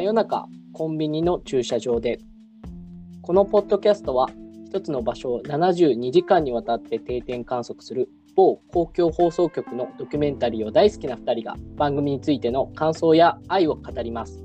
[0.00, 2.20] 真夜中コンビニの駐車場で
[3.20, 4.30] このポッドキャストは
[4.64, 14.42] 一つの場所を72時間にわたって定点観測する某公共放送局のドキュメンタリーを大好きな2人が番組についての感想や愛を語ります。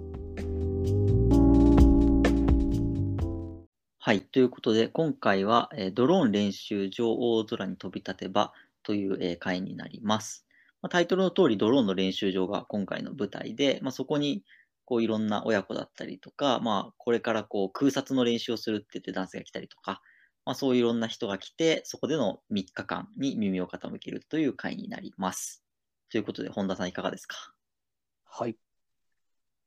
[3.97, 4.19] はい。
[4.19, 8.51] ということで、今回は、えードローン練習場大空に飛び立てば
[8.83, 10.45] という、えー回になります。
[10.81, 14.43] まあ、タイトルの通り、ドローンの練習場が今回の舞台で、まあ、そこに
[14.85, 20.01] こういろんな親子だったりとか、まあ、これからこう空撮の練習をするって言って男性が来たりとか、
[20.45, 25.63] まあ、そういろんな人が来て、そこでの3日間に耳を傾けるという回になります。
[26.11, 27.35] ということで、本田さんいかがですか？
[28.25, 28.55] はい。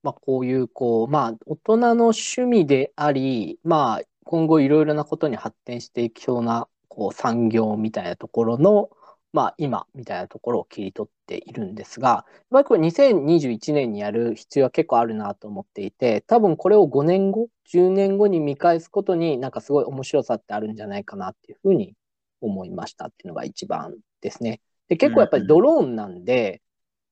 [0.04, 8.90] まあ、こういう、こう、まあ、大人の趣味であり、まあ、今後いろいろなことに発展していきそうな、こう、産業みたいなところの、
[9.32, 21.94] まあ、今みたいなところを切り取っているんですが、やっぱりこれ2021年にやる必要は結構あるなと思っていて、多分これを5年後、10年後に見返すことになんかすごい面白さってあるんじゃないかなっていうふうに
[22.40, 24.60] 思いましたっていうのが一番ですね。
[24.88, 26.62] で、結構やっぱりドローンなんで、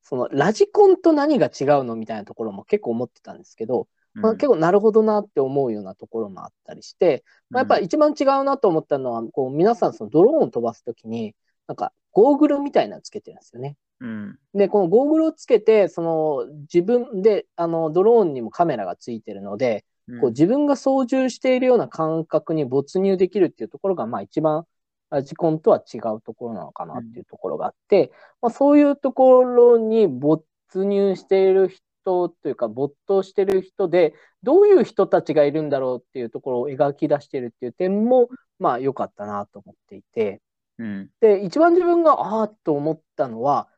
[0.02, 11.34] そのラジコンと何が違うのみたいなところも結構思ってたんですけど、まあ、結構なるほどなって思うようなところもあったりして、まあ、やっぱり一番違うなと思ったのは、こう皆さんそのドローンを飛ばすときに、
[11.66, 13.76] なんかゴーグルみたいなのつけてるんですよね。
[14.00, 14.38] うん。
[14.54, 24.64] で、このゴーグルをつけて、その自分で、あのドローンにもカメラがついてるので、うんこう自分が操縦しているような感覚に没入できるっていうところが、まあ一番
[25.10, 34.14] ラジコンとは違うところなのかなっていうところがあって、まあそういうところに没入している人というか没頭している人で、
[34.44, 38.28] どういう人たちがいるんだろうっていうところを描き出しているっていう点も、
[38.60, 40.40] まあ良かったなと思っていて、
[40.78, 41.10] うん。
[41.20, 43.68] で、一番自分がああと思ったのは、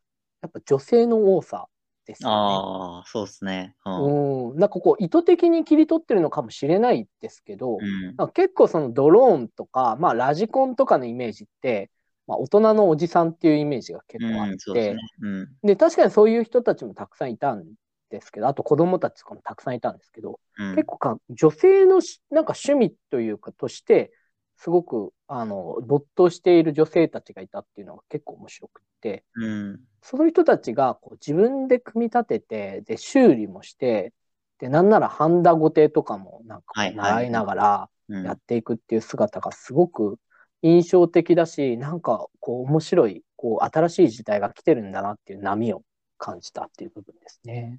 [0.43, 1.69] やっぱ女性の多さ
[2.07, 2.35] ですよね。
[2.35, 3.75] ああ、そうですね。
[3.85, 4.51] うん。
[4.51, 11.91] うん、なんかこう意図的に切り取ってるのかもしれないですけど、うんなんか結構そのドローンとか、まあラジコンとかのイメージって、
[12.27, 15.01] まあ大人のおじさんっていうイメージが結構あってね、。
[15.23, 15.48] うん。
[15.63, 17.64] で、確かにそういう人たちもたくさんいたん
[18.11, 24.13] ですけど、あと子供たちとかもたくさんいたんですけど、うん結構か女性のしなんか趣味というかとして、
[24.58, 29.80] すごくあの没頭している女性たちがいたっていうのが結構面白くって、うん。
[30.02, 34.13] そういう人たちがこう自分で組み立てて、で、修理もして、
[34.58, 38.24] で、なんならハンダゴテとかもなんか習いながらうん。
[38.24, 40.19] やっていくっていう姿がすごく
[40.63, 45.83] 印象的だし、なんかこう面白い、こう新しい時代が来てるんだなっていう波を
[46.17, 47.79] 感じたっていう部分ですね。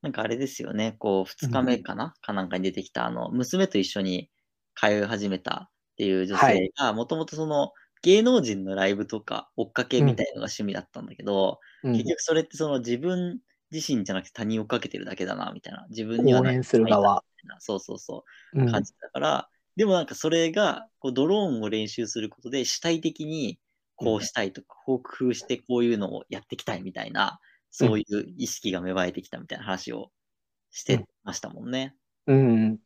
[0.00, 4.30] なんかあれですよね、こう、二日目かな、かなんかに出てきた、あの、娘と一緒に
[4.74, 7.72] 通い始めたっていう女は性が、もともとその、
[8.02, 13.40] 芸能人のライブとか追っかけみたいのが趣味だったんだけど、うん結局それってその自分
[13.72, 15.86] 自身じゃなくて他人を追っかけてるだけだな、みたいな。
[15.90, 17.24] 自分には応援する側。
[17.60, 23.58] そうそうそうう、ん感じだから、でもなんかそれが、こう、ドローンを練習することで主体的に、
[23.96, 30.12] こうしたいとか、こう工夫してこういうのをやっていきたいみたいな、そういう意識が芽生えてきたみたいな話を
[30.70, 31.96] してましたもんね。
[32.26, 32.62] うん。
[32.62, 32.82] うん。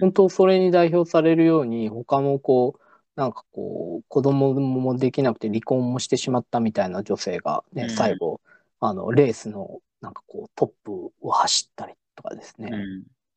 [0.00, 2.80] 本当それに代表されるように、他もこう、
[3.16, 7.90] なんかこう、子供もできなくて離婚もしてしまったみたいな女性がね、うん。
[7.90, 8.40] 最後、
[8.80, 12.70] あの、レースの、なんかこう、トップを走ったりとかですね、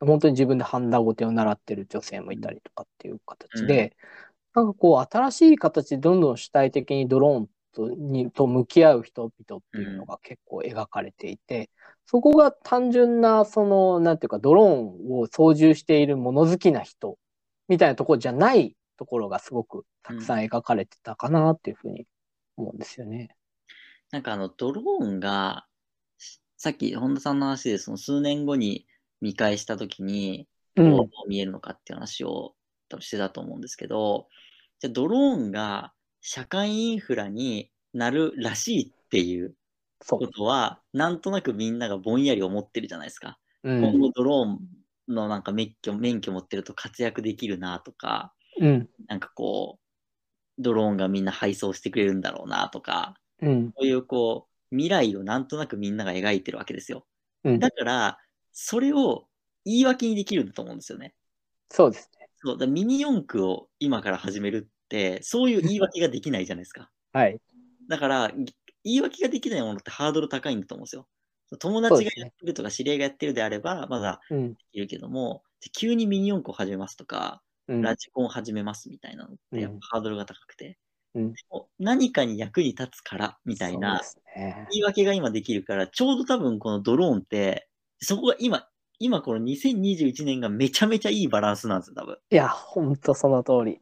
[0.02, 0.08] うん。
[0.08, 3.96] 本当に自分でハンダゴテを習ってる女性もいたりとかっていう形で、
[4.54, 11.70] なんかこう、新しい形でどんどん主体的にドローンとにと向き合う人々っていうのが結構描かれていて、
[12.12, 17.20] そこが単純な、その、なんていうか、ドローンを操縦している物好きな人
[17.68, 22.08] みたいなところじゃないところがすごくたくさん描かれてたかなっていうふうに
[22.58, 23.36] 思うんですよね。
[24.10, 25.68] なんかあの、ドローンが、
[26.58, 28.88] さっき本田さんの話で、その数年後に
[29.22, 30.48] 見返したときに、
[30.78, 30.82] う。
[30.82, 32.56] どうん見えるのかっていう話を
[33.02, 34.30] してたと思うんですけど、
[34.80, 39.54] じゃあドローンが社会インフラになるらしいっていう
[40.08, 40.28] こ。
[40.28, 43.40] とは、なんとなくみんながぼんやり思ってるじゃないですか。
[43.64, 43.80] うん。
[43.80, 48.90] 今後ドローンのなんか免許、免許持ってると活躍できるなとか、うん。
[49.08, 49.80] なんかこ
[50.58, 53.74] う、ドローンがみんな配送してくれるんだろうなとか、うん。
[53.78, 57.06] そういうこう、未来をなんとなくみんなが描いてるわけですよ。
[57.44, 57.72] うんだ。
[57.72, 58.18] から、
[58.52, 59.28] それを
[59.66, 61.14] 言い訳にできるんだと思うんですよね。
[61.70, 62.30] そうですね。
[62.38, 66.90] そう、だミニ四駆を今から始めるって、そういう言い訳ができないじゃないですか。
[67.14, 67.40] はい。
[67.88, 68.54] だから、ぎ
[68.84, 71.08] 言い訳ができないものってハードル高いんだと思うんですよ。
[71.60, 74.54] 友達がやってるとか知り合いがやってるであれば、まだうん。
[74.54, 77.82] できるけども、じゃ急にミニ四駆を始めますとか、うん。
[77.82, 80.78] ラジコンを始めますみたいなのって、やっうんぱハードルが高くて、
[81.16, 81.34] うん
[81.80, 84.02] 何かに役に立つからみたいな。
[84.36, 87.68] 言い訳が今できるから、ちょうど多分このドローンって、
[88.00, 92.18] そこが今今この2021年がめちゃめちゃいいバランスなんですよ、多分。
[92.30, 93.80] いや、ほんとその通り。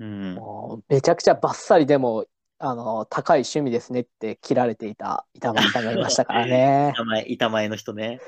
[0.00, 0.34] うん。
[0.34, 2.26] もうめちゃくちゃバッサリでも、
[2.62, 6.92] あの、高い趣味ですねって切られていた板前さんがいましたからね。
[6.94, 8.20] 板前、板前の人ね。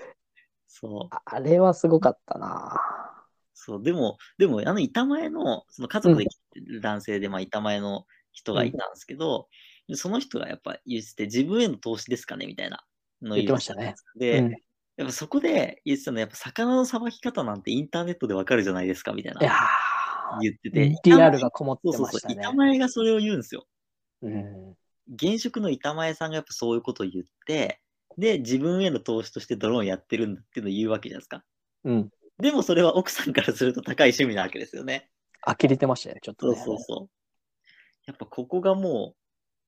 [0.67, 1.15] そう。
[1.15, 2.81] ああれはすごかったな。
[3.53, 3.83] そう。
[3.83, 9.49] でも、でも、あの板前の、その家族で来てる男性で、まあ板前の人がいたんですけど、
[9.95, 12.87] その人がやっぱ言ってて、自分への投資ですかねみたいな
[13.21, 13.95] のを言ってましたね。
[14.17, 14.57] で、うん
[14.99, 20.91] やっぱそこで言ってたのは、やっぱ魚のさばき方なんてインターネットでわかるじゃないですかみたいいやな言ってて。
[20.91, 22.13] ーリアルがこもってそうそうそう。
[22.13, 22.53] ましたね板。
[22.53, 23.65] 前がそれを言うんですよ。
[24.23, 24.77] うん
[25.15, 27.81] 現職の板前さんがやっぱそういうことを言って、
[28.19, 31.45] で、自分への投資としてドローンやってるんだっていうのを言うわけじゃないですか。
[31.85, 32.11] うん。
[32.39, 35.11] でもそれは奥さんからすると高い趣味なわけですよね。
[35.45, 36.63] 呆れてましたよね、ちょっとそうね。
[36.65, 37.09] そうそう。
[38.07, 39.17] やっぱここがもう、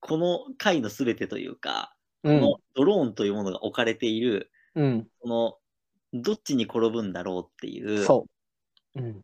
[0.01, 5.09] この回の全てというか、うんこのドローンというものが置かれている、うん。
[5.21, 8.27] この、どっちに転ぶんだろうっていう、そ
[8.95, 9.01] う。
[9.01, 9.21] うん。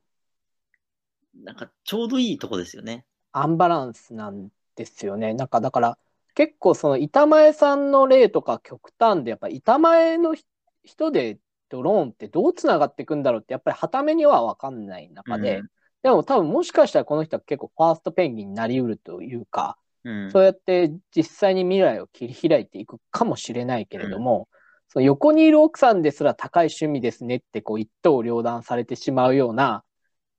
[1.42, 3.06] なんかちょうどいいとこですよね。
[3.32, 4.50] アンバランスなん
[4.80, 5.34] ですよね。
[5.34, 5.98] なんかだから
[6.34, 10.44] 結構その板前さんの例とか極端でやっぱ板前のひ
[10.84, 11.38] 人で
[11.68, 15.68] ドローンってどうつながっていくんだろうってやっぱり傍目には分かんない中で、うん
[16.02, 20.30] でも多分もしかしたらこの人は結構ファーストペンギンになりうるというか、うん。
[20.30, 24.48] そうやって実際に未来を切り開いていくかもしれないけれども、
[24.88, 29.84] その横にいる奥さんですら高い趣味ですねってこう一刀両断されてしまうような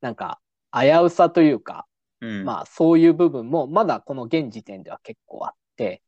[0.02, 0.40] なんか
[0.72, 1.86] 危うさというか、
[2.22, 6.02] うん、まあそういう部分もまだこの現時点では結構あって、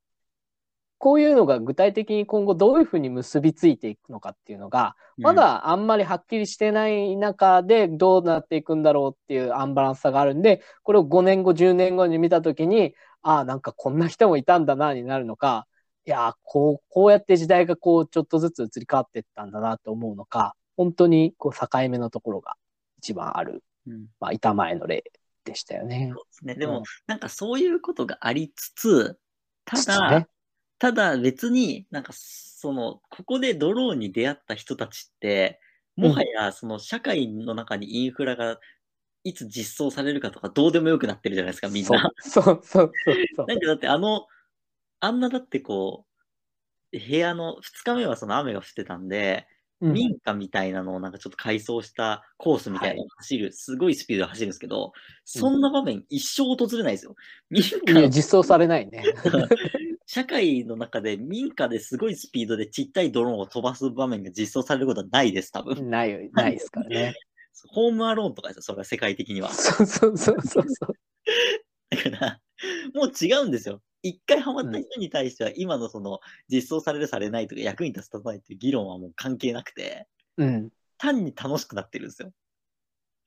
[1.04, 15.68] こういうのが具体的に今後どういうふうに結びついていくのかっていうのが、まだあんまりはっきりしてない中でどうなっていくんだろうっていうアンバランスさがあるんで、これを5年後、10年後に見たときに、ああ、なんかこんな人もいたんだな、になるのか、
[16.06, 22.56] いやー、こう、こうやって時代がこう、ちょっとずつ移り変わっていったんだなと思うのか、本当にこう、境目のところが
[23.00, 24.08] 一番ある、うん。
[24.22, 25.04] まあ、板前の例
[25.44, 26.12] でしたよね。
[26.14, 26.56] そうですね。
[26.56, 29.20] でも、うんなんかそういうことがありつつ、
[29.66, 30.28] ただ、父ね
[30.80, 35.60] ただ別になんかその、ここでドローンに出会った人たちって、
[35.96, 38.60] もはやその社会の中にインフラが
[39.24, 42.12] いつ実装されるかとかどうでもよくなってるじゃないですか、みんな。
[42.20, 42.92] そうそうそう
[43.36, 44.28] そうなんかだってあの、
[45.00, 46.06] あんなだってこ
[46.92, 49.53] う、部屋の2日目はその雨が降ってたんで、うん
[49.92, 54.94] 民家みたいなのをなんかちょっと改装したコースみたいなのを走る、すごいスピードで走るんですけど、
[55.26, 57.16] そんな場面一生訪れないですよ。
[57.50, 59.04] 民家いや、の実装されないね。
[60.06, 65.90] 社会の中で民家ですごいスピードでちっちゃいドローンを飛ばす場面が実装されることはないです、多分。
[65.90, 67.16] ない、ないですからね。
[67.70, 69.50] ホームアローンとかですよ、それは世界的には。
[69.50, 70.94] そうそうそうそうそう。
[71.90, 72.42] だから、
[72.94, 73.82] もう違うんですよ。
[74.04, 76.20] 一回ハマった人に対しては、今のその
[76.50, 80.08] 実装されるされないとか役に立つ立たないっていう議論はもう関係なくて、
[80.38, 80.70] うん。
[80.98, 82.32] 単に楽しくなってるんですよ。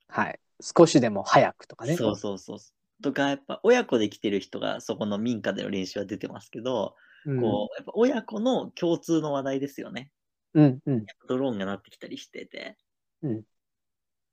[0.08, 0.38] はい。
[0.60, 1.96] 少しでも早くとかね。
[1.96, 2.58] そうそうそう。
[3.02, 6.94] とか、やっぱ親子で来てる人がそこの民家での練習は出てますけど、
[7.24, 7.40] うん。
[7.40, 10.10] こう、やっぱ親子の共通の話題ですよね。
[10.54, 11.06] うんうん。
[11.28, 12.76] ドローンがなってきたりしてて。
[13.22, 13.42] うん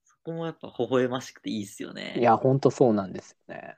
[0.05, 2.15] そこもやっぱ微笑ましくていいっすよね。
[2.17, 3.75] いや、ほんとそうなんですよね。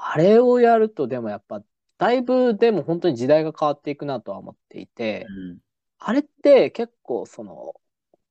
[0.00, 1.62] あれをやると、でもやっぱ、
[1.98, 5.58] だいぶでも本当に時代が変わっていくなとは思っていて、うん。
[5.98, 7.74] あれって結構その、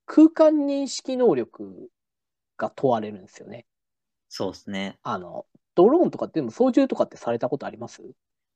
[0.06, 1.90] 空間認識能力
[2.56, 3.66] が問われるんですよね。
[4.30, 4.98] そうですね。
[5.04, 5.46] あの、
[5.76, 8.02] ドローンとかってでも操縦とかってされたことあります？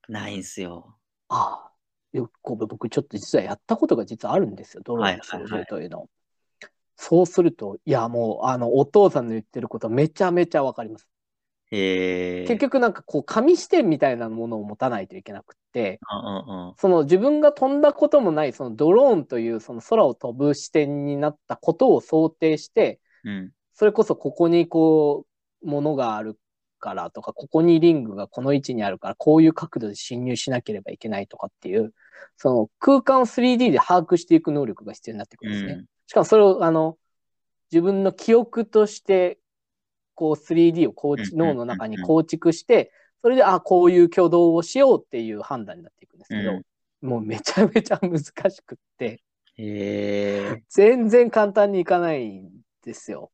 [0.08, 0.96] ないんすよ。
[1.28, 1.72] ああ。
[2.14, 6.10] よく僕ちょっと実はやったことが実はあるんですよ、ドローンの操はいはいはい縦というのを。
[6.96, 11.08] そうすると、いやもう、あの、お父さんの言ってることめちゃめちゃわかります。
[12.48, 16.74] 結局なんかこう、紙視点みたいなものを持たないといけなくって、うんうんうん。
[16.78, 23.52] その自分が飛んだこともない、そのドローンというその空を飛ぶ視点になったことを想定して、うん。
[23.74, 25.26] それこそここにこ
[25.64, 26.38] う、ものがある
[26.80, 31.94] からとか、ここにリングがこの位置にあるから、こういう角度で侵入しなければいけないとかっていう、
[32.36, 35.74] その空間を 3D で把握していく能力が必要になってくるんですね。
[35.74, 36.98] うんしかもそれを、あの、
[37.72, 39.40] 自分の記憶として、
[40.22, 42.92] こう 3D を構築、脳の中に構築して、
[43.24, 46.62] それで、あ、こういう挙動をしようっていう判断になっていくんですけど、うん
[47.02, 49.24] もうめちゃめちゃ難しくって、
[49.58, 50.64] へえ。
[50.70, 52.52] 全然簡単にいかないん
[52.86, 53.32] ですよ。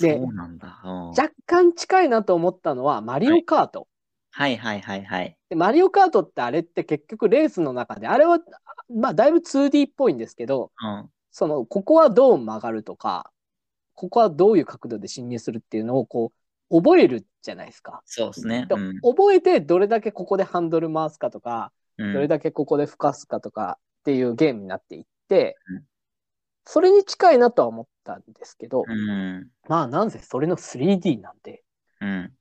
[0.00, 0.80] でそうなんだ。
[0.84, 3.86] うん若干近いなと思ったのは、マリオカート。
[4.32, 5.36] はいはいはいはい。
[5.48, 8.40] でマリオカートってあれって結局レースの中で、あれは、
[8.92, 11.08] まあだいぶ 2D っぽいんですけど、うん。
[11.30, 13.30] その、ここはどう曲がるとか、
[14.00, 16.32] ここはどういう角度で侵入するっていうのをこ
[16.70, 18.00] う、覚えるじゃないですか。
[18.06, 18.64] そうですね。
[18.66, 25.84] でうん覚えてどれだけここでハンドル回すかとか、うんどれだけここで吹かすかとかっていうゲームになっていって、うん
[26.64, 29.48] それに近いなとは思ったんですけど、うん。
[29.68, 31.64] まあなんせそれの 3D なんで、
[32.00, 32.32] うん。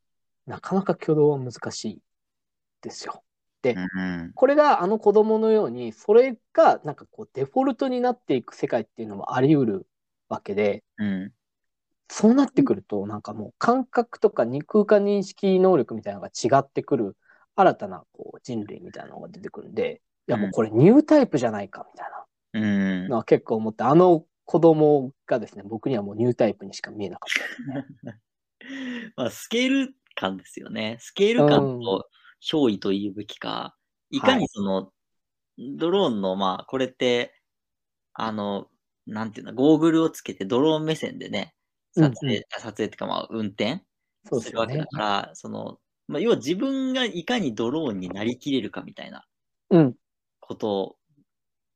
[0.45, 2.01] なかなか挙動は難しい
[2.81, 3.23] ですよ。
[3.63, 4.31] うん。
[4.35, 9.87] これがあの子供のように、それがなんかこうデフォルトになっていく世界っていうのもあり得る
[10.27, 11.33] わけで、うん。
[12.09, 17.15] そうなってくると、なんかもう感覚とか肉空間認識能力みたいなのが違ってくる
[17.55, 22.09] 新たなこう人類みたいなのが出てくるんで、いやもうこれニュータイプじゃないかみたい
[22.53, 28.19] うんなのは結構思って、あの子供がですね、僕にはもうニュータイプにしか見えなかったですね。
[29.15, 30.97] まあ、スケール感ですよね。
[30.99, 32.09] スケール感と
[32.41, 33.75] 憑依と言うべきか、
[34.09, 34.91] いかにその、
[35.57, 37.39] ドローンの、まあ、これって、
[38.13, 38.67] あの、
[39.05, 41.53] なんていうの、ゴーグルをつけてドローン目線でね、
[41.93, 43.83] 撮影、うんうんあ撮影っていうか、まあ、運転？
[44.41, 44.85] するわけだ。
[44.85, 49.25] から、その、まあ、要は自分がいかにドローンになりきれるかみたいな
[49.69, 49.95] うん。
[50.39, 50.97] こと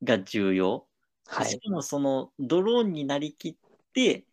[0.02, 0.86] が重要。
[1.26, 1.46] はい。
[1.46, 3.56] しかもそのドローンになりきっ
[3.92, 4.24] て、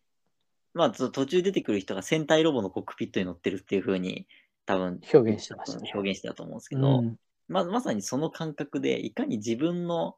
[0.74, 4.26] まあ、途中出てくる人が戦隊ロボのコックピットに乗ってるっていう風に
[4.66, 5.90] 多分表現してましたね。
[5.94, 7.16] 表現してたと思うんですけうど、ん。
[7.48, 10.16] ままさにその感覚でいかに自分の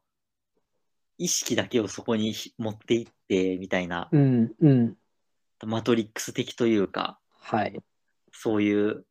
[1.17, 4.53] 意識だけをそこにひ持っていってみたいな、うん。
[4.59, 4.97] うん。
[5.63, 7.79] マトリックス的というか、はい。
[8.31, 9.05] そういう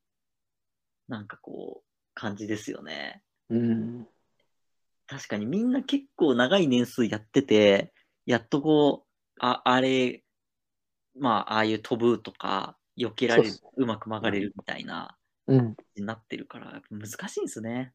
[1.09, 1.85] なんかこう
[2.15, 3.23] 感じですよね。
[3.51, 4.07] うん。
[5.07, 7.93] 確かにみんな結構長い年数やってて、
[8.27, 10.23] やっとこう、あ、あれ、
[11.19, 15.77] まあ、ああいう飛ぶとか、避けられるそううまく曲がれるみたいな、うん。
[15.97, 17.93] になってるから、難しいんですね。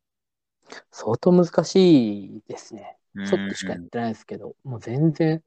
[0.92, 2.98] 相当難しいですね。
[3.16, 5.42] うんちょっとしかやってないですけど、もう全然。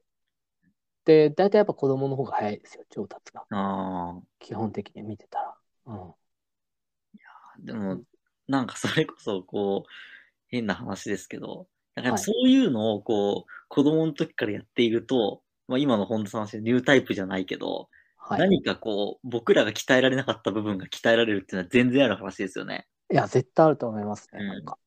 [1.05, 3.45] で、大体やっぱ子供の方が早いですよ、上達が。
[3.49, 5.55] あ基本的に見てたら。
[5.85, 5.99] うん。
[5.99, 6.15] あ、
[7.59, 8.01] でも、
[8.47, 9.89] なんかそれこそ、こう、
[10.47, 18.39] 変な話ですけど、なんかやっぱはいそういうのを、こう、子供の時からやっていると、まあ、今の本田さんの話でニュータイプじゃないけど、はい。
[18.39, 22.87] 何かこう、僕らが鍛えられなかった部分が鍛えられるっていうのは全然ある話ですよね。
[23.11, 24.39] いや、絶対あると思いますね。
[24.41, 24.77] うんなんか。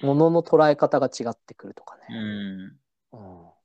[0.00, 2.16] 物の捉え方が違ってくるとかうね。
[2.16, 2.78] ん。
[3.12, 3.57] うん。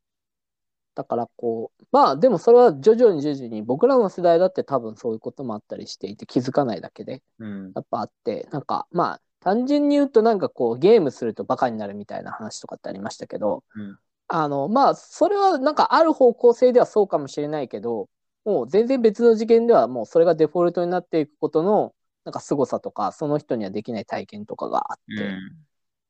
[0.96, 7.72] だからこう、まあでもそれは徐々に徐々に僕らの世代だって多分そういうこともあったりしていて気づかないだけでうん。
[7.76, 13.98] やっぱあって、なんかまあ単純に言うとなんかこうゲームするとバカになるみたいな話とかってありましたけど、うん。
[14.28, 18.10] あのまあそれはなんかある方向性ではそうかもしれないけど、
[18.46, 21.94] もう全然別の次元ではもうそれがデフォルトになっていくことの
[22.26, 25.38] なんか凄さとかその人にはできない体験とかがあって、だか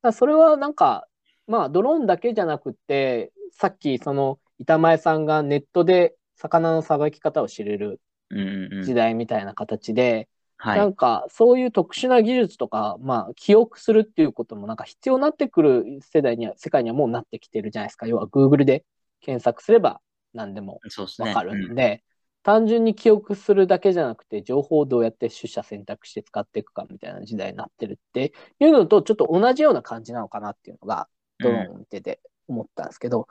[0.03, 1.07] らそれはなんか
[1.47, 8.39] まあドローンだけじゃなくってさっきその板前さんがネットで魚のさばき方を知れるうん。
[8.39, 8.73] うん。
[8.73, 10.79] うん時代みたいな形で、はい。
[10.79, 18.83] なんかそういう特殊な技術とか、まあ、記憶するっていうこともなんか必要になってくる世代には世界にはもうなってきてるじゃないですか要は Google で
[19.21, 20.01] 検索すれば
[20.33, 21.29] 何でもそうですね。
[21.29, 22.03] わかるんで、
[22.43, 31.07] 単純に記憶するだけじゃなくて情報をどうやって取捨選択して使っていくかみたいな時代になってるっていうのとちょっと同じような感じなのかなっていうのが
[31.39, 33.27] ドローンを見てて思ったんですけど、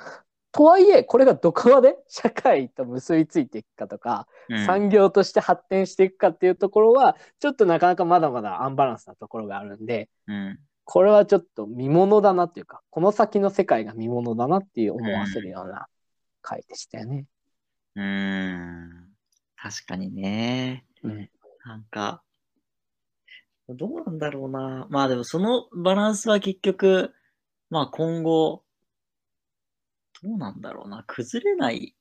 [0.52, 10.58] とはいえこれがどこまで 社会と結びついていくかとか、うん産業として発展していくかっていうところはちょっとなかなかまだまだアンバランスなところがあるんでうん。
[10.84, 15.86] これはちょっと見ものだなっていうかこの先の世界が見ものだなっていう思わせるような
[16.42, 17.26] 回でしたよね。
[17.94, 18.04] うん。
[18.04, 19.08] うん
[19.56, 20.84] 確かにね。
[21.02, 21.30] うん
[21.64, 22.22] なんか、
[23.68, 24.86] どうなんだろうな。
[24.90, 27.14] まあでもそのバランスは結局、
[27.70, 28.62] まあ今後、ど
[30.22, 31.04] うなんだろうな。
[31.06, 31.94] 崩れない。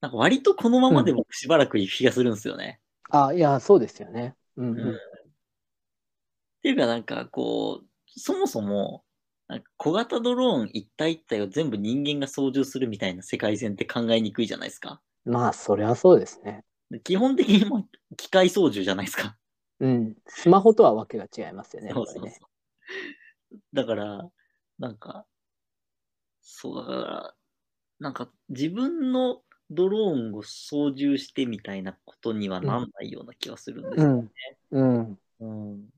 [0.00, 2.80] なんか割とこのままで僕しばらく行く気がするんですよね。
[3.10, 4.34] あいやそうですよね。
[4.56, 4.96] うんうんうん
[6.60, 9.02] っていうかなんかこう、そもそも、
[9.48, 15.00] なんか小型ドローン一体一体を全部人間が操縦するみたいな世界線って考えにくいじゃないですか。
[15.24, 16.64] まあそりゃそうですね。
[16.90, 19.36] で基本的にもう機械操縦じゃないですか。
[19.80, 20.14] うん。
[20.26, 21.90] スマホとはわけが違いますよね。
[21.94, 23.58] そうそうそう。
[23.72, 24.28] だから、
[24.78, 25.24] なんか、
[26.42, 27.34] そうだから、
[28.00, 34.24] なんか自分のドローンを操縦してみたいなことにはなんないような気がするんですよ。
[34.70, 35.00] うん。
[35.00, 35.18] うん。
[35.40, 35.90] うん。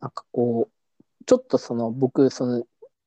[0.00, 2.64] なんかこう、ちょっとその僕、その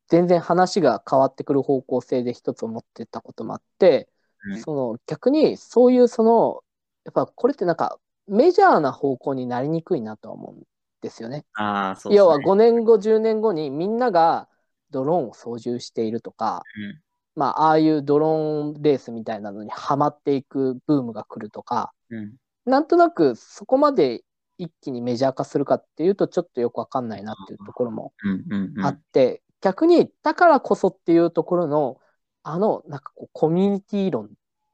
[0.07, 4.07] 全然話が変わってくる方向性で一つ思ってたこともあって、
[4.45, 6.63] うんその逆にそういうその、
[7.05, 10.63] やっぱこれってなんかメジャーな方向になりにくいなとは思うん
[11.01, 11.45] ですよね。
[11.53, 12.17] ああ、そうね。
[12.17, 14.47] 要は5年後、10年後にみんなが
[14.91, 17.01] ドローンを操縦しているとか、うん
[17.35, 22.35] まあ、ああいうドローンレースみたいなのにはまっていくブームが来るとか、うん。
[22.65, 24.23] なんとなくそこまで
[24.57, 28.31] 一気にメジャー化するかっていうとちょっとよくわかんないなっていうところもうん。
[28.31, 28.73] うん。
[28.77, 28.85] うん。
[28.85, 31.97] あって、逆にだからこそっていうところの
[32.43, 34.29] あの、なんかこう、コミュニティ論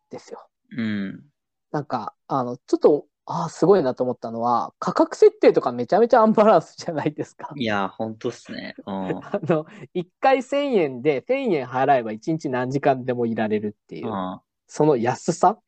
[0.09, 0.47] ですよ。
[0.71, 1.23] うん。
[1.71, 7.53] なんか、あの、ちょっと、ああ、すごいなと思ったのは、価格設定とかめちゃめちゃアンバランスじゃないですか。
[7.55, 8.73] いや、ほんとっすね。
[8.85, 9.19] うん。
[9.21, 15.59] あの、1回1000円で、1000円払えば1日何時間でもいられるっていう、あその安さ？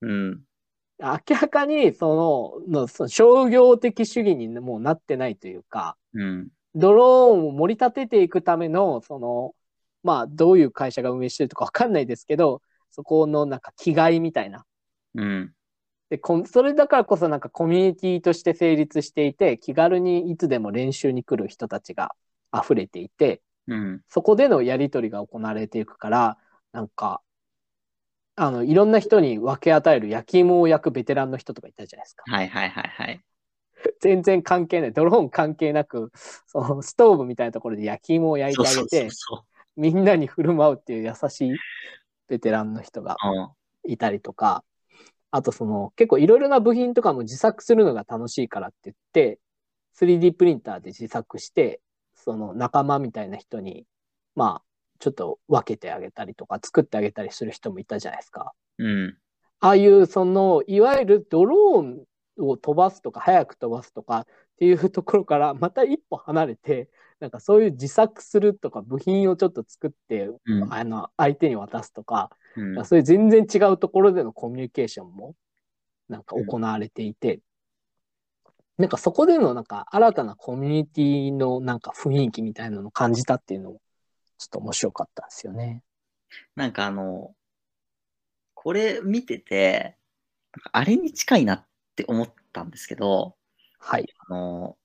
[0.00, 0.44] うん。
[0.98, 6.48] 明らかに、その、のその商業的主義にもうなってないというか、うん。
[6.74, 9.54] ドローンを盛り立てていくための、その、
[10.02, 14.64] まあ、どういう会社が運営してるとかわかんないですけど、そこのなんか気概みたいな。
[15.14, 15.54] うん。
[16.10, 22.14] で、こそれだからこそなんかコミュニティとして成立していて、気軽にいつでも練習に来る人たちが
[22.54, 24.00] 溢れていて、うん。
[24.08, 26.38] そこでのやりとりが行われていくから、
[26.72, 27.22] なんか、
[28.36, 32.24] あの、いろんな人に分け与える焼き芋を焼くベテランの人とかいたじゃないですか。
[32.26, 33.24] はいはいはいはい。
[34.00, 34.92] 全然関係ない。
[34.92, 36.10] ドローン関係なく、
[36.46, 39.08] そのストーブみたいなところで焼き芋を焼いてあげて、
[39.76, 41.56] みんなに振る舞うっていう優しい
[42.28, 43.90] ベテランの人がう。
[43.90, 44.64] いたりとか、
[45.36, 49.40] あとその結構いろいろな部品とかも自作するのが楽しいからって言って、
[49.98, 51.80] 3D プリンターで自作して、
[52.14, 53.84] その仲間みたいな人に、
[54.36, 54.62] まあ、
[55.00, 58.52] ちょっと分けてあげたりとか、作ってあげたりする人もいたじゃないですか。
[58.78, 58.86] うん。
[58.86, 59.16] うん。
[59.58, 62.04] ああいう、その、いわゆるドローン
[62.38, 64.26] を飛ばすとか、早く飛ばすとかっ
[64.58, 70.72] ていうところから、また一歩離れて、なんかそういう自作するとか、部品をちょっと作って、うん。
[70.72, 72.84] あの、相手に渡すとか、うん。
[72.84, 75.34] そういう全然違うところでのコミュニケーションも、
[76.08, 77.40] なんか行われていて、
[78.76, 83.80] なんかそこでのなんか新たなコミュニティのなんか雰囲気みたいなのを感じたっていうのも、
[84.38, 85.82] ちょっと面白かったんですよね。
[86.56, 87.34] なんかあの、
[88.54, 89.96] これ見てて、
[90.72, 93.36] あれに近いなって思ったんですけど、
[93.78, 94.06] はい。
[94.26, 94.76] あの、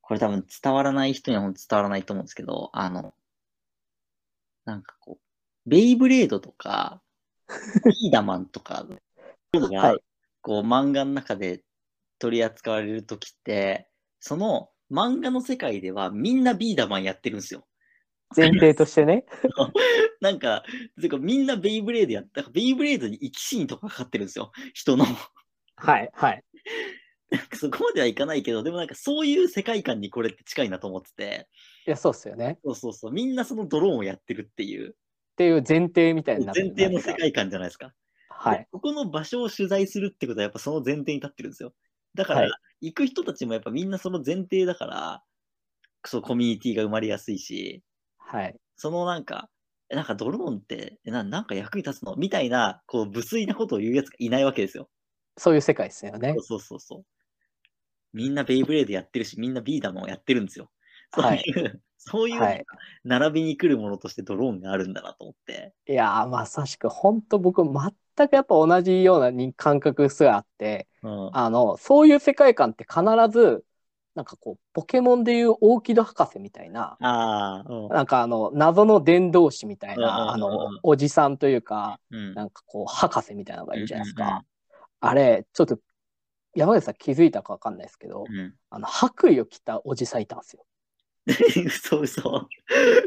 [0.00, 3.14] これ多分伝わらない人には本当伝わらないと思うんですけど、あの、
[4.66, 5.23] なんかこう、
[5.66, 7.02] ベイブレードとか、
[7.84, 8.86] ビーダマンとか、
[9.52, 9.98] はい、
[10.42, 11.62] こう漫画の中で
[12.18, 13.88] 取り扱われるときって、
[14.20, 17.66] その漫画の世界ではみんなビーダマンやってるんですよ。
[18.36, 19.24] 前提としてね。
[20.20, 20.64] なんか、
[21.00, 24.50] てかみんなベイブレードやった、ベイブレードに生き死にとかかかってるんですよ。
[24.72, 25.04] 人の。
[25.76, 26.44] はい、はい。
[27.30, 31.48] なんかそこまではいかないけど、でもなんかそういう世界観にこれって近いなと思ってて、
[31.86, 32.58] いや、そうっすよね。
[32.64, 34.96] そうそうそう、みんなそのドローンをやってるっていう、
[35.34, 37.92] っていう前提みたいにな前る提の世界観じゃないですか。
[38.28, 38.68] はい。
[38.70, 41.74] ここの場所を取材するってことはやっぱその前提に立ってるんですよ。
[42.14, 45.22] だから、はい行く人たちもやっぱみんなその前提だから、
[46.04, 47.82] そうコミュニティが生まれやすいし、
[48.18, 48.54] はい。
[48.76, 49.48] そのなんか、
[49.88, 52.14] えなんかドローンってえななんか役に立つの？
[52.16, 54.90] みたいな、こう、無粋なことを言うやつがいないわけですよ。
[55.38, 56.42] そういう世界ですよねそう。
[56.42, 57.04] そうそうそう。
[58.12, 60.70] みんなベイブレードやってるし、みんなビーダマンをやってるんですよ。
[61.16, 62.66] そうはいいう、 そういうはい。
[63.04, 65.74] 並びに来るものとしてドローンがあるんだなと思って。
[65.86, 71.30] いやー、まさしく、本当僕、全くやっぱ同じようなに感覚すらあって、うん。
[71.32, 73.64] あの、そういう世界観って必ず、
[74.14, 82.34] なんかこう、ポケモンでいうオーキッド博士みたいな、ああ、うんなんかあの、謎の伝道師みたいな、あうんの、おじさんというか、うん。
[82.34, 84.44] なんかこう、博士みたいなのがいるじゃないですか。
[85.00, 85.78] あれ、ちょっと、
[86.54, 88.54] 山口さん気づいたかわかんないですけど、うん。
[88.70, 90.64] あの、白衣を着たおじさんいたんですよ。
[91.66, 92.48] 嘘嘘。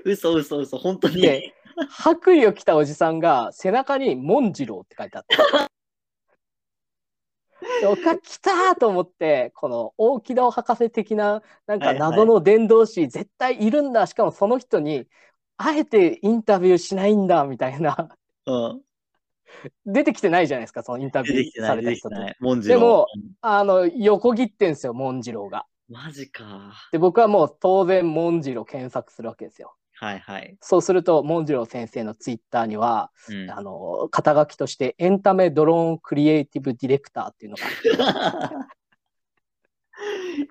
[0.06, 0.78] 嘘嘘嘘。
[0.78, 1.22] 本当に。
[1.22, 1.54] で
[1.90, 5.38] 白衣を着たおじさんが背中にモンジローって書いてあって。
[7.82, 14.08] で僕は来たーと思って、この大木戸博士的な、なんかはいはい謎の伝道師、絶対いるんだ。
[14.08, 15.08] しかもその人に、
[15.58, 18.10] あえてインタビューしないんだ、みたいな。
[18.46, 18.82] うん。
[19.86, 21.90] 出てきてないじゃないですか、そのインタビュー出てきてない、されたて。
[21.90, 22.36] 出てきてない。
[22.40, 25.66] モンジローでもうんあの、横切ってんすよ、モンジローが。
[25.90, 26.74] マジか。
[26.92, 29.76] で、僕はもう当然、モンジロー検索するわけですよ。
[30.00, 30.58] はいはい。
[30.62, 37.64] そうすると、モンジロー先生のツイッターには、うんあの、肩書きとして、エンタメドローンクリエイティブディレクターっていうのが、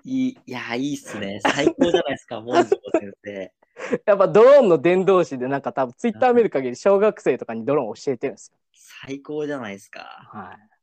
[0.03, 1.39] いい、いや、いいっすね。
[1.41, 3.53] 最高じゃないですか、モンジロー先生。
[4.05, 8.57] やっぱドローンの伝道師で、なんか多分ツイッター見る限り、小学生とかにドローン教えてるんですよ。
[8.73, 10.29] 最高じゃないですか。
[10.33, 10.76] はい。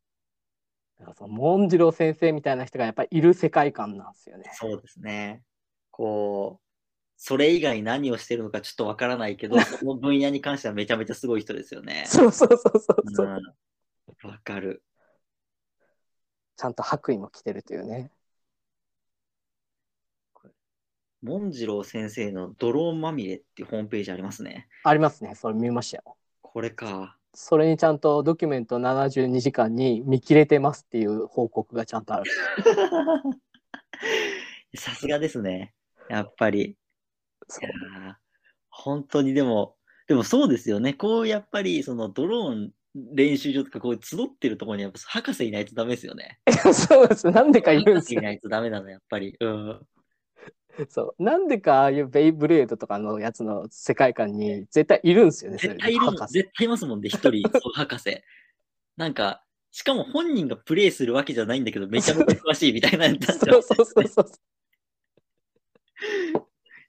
[1.04, 4.50] だからそのモンジロー先生みたいな人がやっぱりいる世界観なんですよね。
[4.54, 5.42] そうですね。
[5.90, 6.64] こう、
[7.16, 12.04] それ以外何をしてるのかちょっとわからないけど、 その分野に関してはめちゃめちゃすごい人ですよね。
[12.06, 14.30] そうそうそうそうそう、うん。
[14.30, 14.82] わかる。
[16.56, 18.10] ちゃんと白衣も着てるというね。
[21.20, 24.68] モンジロー先生のドローンまみれっていうホームページありますね。
[24.84, 25.34] ありますね。
[25.34, 26.16] それ見ましたよ。
[26.42, 27.16] これか。
[27.34, 32.30] それにちゃんとドキュメント72時間に見切れてますっていう報告がちゃんとある。
[34.76, 35.74] さすがですね。
[36.08, 36.62] やっぱり。
[36.62, 36.76] い
[37.48, 37.70] そう
[38.70, 40.94] 本当にでも、でもそうですよね。
[40.94, 46.38] こうやっぱりそのドローン練習場とかこう集ってるところにやっぱ博士いないとダメですよね。
[46.72, 47.30] そうです。
[47.30, 48.20] なんでかいるんですよ。
[48.20, 49.36] 博士いないとダメなの、やっぱり。
[49.40, 49.86] うん。
[50.88, 51.22] そう。
[51.22, 55.58] なんでかああいうベイブレードとかのやつの世界観に絶対いるんですよね。
[55.58, 57.42] 絶対いる絶対いますもんね、一人、
[57.74, 58.22] 博士。
[58.96, 64.26] なんか、しかも本人がプレイするわけじゃないんだけど、めちゃめちゃ詳しいみたいなやつ そうそうそうそう。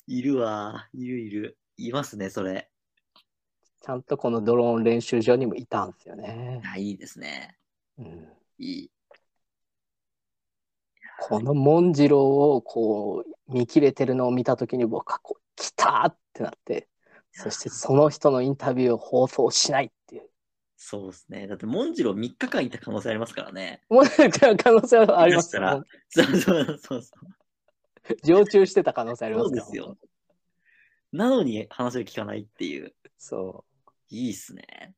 [0.07, 0.87] いるわ。
[0.93, 1.57] いるいる。
[1.77, 2.69] いますね、それ。
[3.81, 6.61] ちゃんとこのドローン練習場にもいたんですよね。
[6.65, 7.57] あいいですね。
[7.97, 8.91] うん、いい。
[11.19, 16.87] このモンジローをこう見切れてるのを見たときに僕はこう来たってなって、
[17.31, 20.29] そしてその人のインタビューを放送しないっていう。
[20.77, 21.47] そうですね。
[21.47, 23.81] だって、モンジロー3日間いた可能性ありますからね。
[23.89, 27.15] もう可能性はあります下手したらそうそうそうそ
[28.11, 28.17] う。
[28.23, 29.97] 常駐してた可能性ありまそすからうですよ。
[31.11, 32.93] なのに話を聞かないっていう。
[33.17, 33.65] そ
[34.09, 34.93] いいっすね。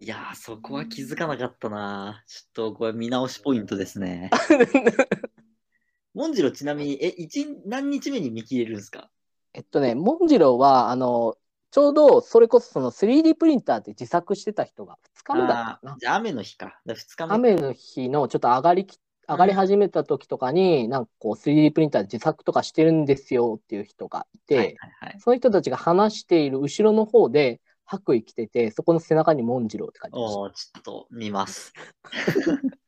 [0.00, 2.22] いやー、そこは気づかなかったな。
[2.28, 4.30] ちょっとこれ見直しポイントですね。
[4.32, 5.18] う。
[6.14, 9.10] モンジローちなみに、え、一何日目に見切れるんですか？
[9.54, 11.36] えっとね、モンジローは、あの、
[11.72, 15.96] ちょうどそれこそその 3D プリンターで自作してた人が2日目だったかな。
[15.98, 16.80] じゃあ雨の日か。
[16.86, 17.34] だ2日目。
[17.34, 25.16] 雨の日のちょっと上がりき、上がり始めた時とかに、なんかこう 3D プリンターで自作とかしてるんですよっていう人がいて、はいはいはい。
[25.18, 30.54] その人たちが話している後ろの方で白衣着てて、そこの背中にモンジローって書いてました。
[30.54, 31.72] ちょっと見ます。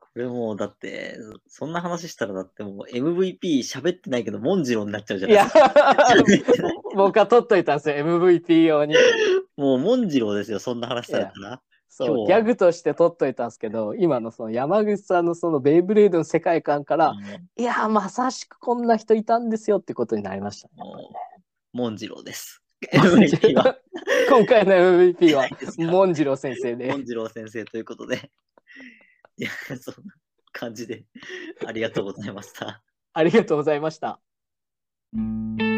[0.00, 8.96] これもうだって、そんな話したらだってもう MVP 喋ってないけど、モンジローになっちゃうじゃないですか。、 僕は取っといたんですよ、MVP 用に。
[9.56, 11.62] もうモンジローですよ、そんな話されたら。
[11.88, 20.74] そう、ギャグとして取っといたんですけど、今のその山口さんのそのベイブレードの世界観から、うんいや、まさしくこんな人いたんですよってことになりましたね。
[20.78, 21.14] やっぱりね
[21.72, 22.60] モンジローです。
[22.92, 23.78] MVP は。
[24.30, 26.98] 今回の MVP はモンジロー先生でモ。
[26.98, 28.30] ンジロー先生ということで。
[29.36, 30.14] いや、そんな
[30.52, 31.04] 感じで、
[31.66, 32.82] ありがとうございました。
[33.12, 34.20] ありがとうございました。「